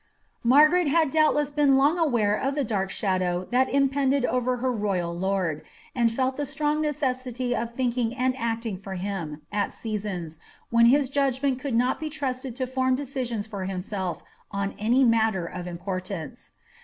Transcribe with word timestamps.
Margaret 0.43 0.87
had 0.87 1.11
doubtless 1.11 1.51
been 1.51 1.77
long 1.77 1.99
aware 1.99 2.35
of 2.35 2.55
the 2.55 2.63
dark 2.63 2.89
shadow 2.89 3.47
that 3.51 3.71
im 3.71 3.87
pended 3.87 4.25
over 4.25 4.57
lier 4.57 4.71
royal 4.71 5.15
lord, 5.15 5.63
and 5.93 6.11
felt 6.11 6.37
the 6.37 6.45
strong 6.47 6.81
necessity 6.81 7.55
of 7.55 7.71
thinking 7.75 8.15
and 8.15 8.35
acting 8.35 8.79
for 8.79 8.97
him^ 8.97 9.41
at 9.51 9.71
seasons, 9.71 10.39
when 10.71 10.87
his 10.87 11.07
judgment 11.07 11.59
could 11.59 11.75
not 11.75 11.99
be 11.99 12.09
trusted 12.09 12.55
to 12.55 12.65
form 12.65 12.95
decisions 12.95 13.45
for 13.45 13.65
himself, 13.65 14.23
on 14.49 14.73
any 14.79 15.03
matter 15.03 15.45
of 15.45 15.67
importance. 15.67 16.53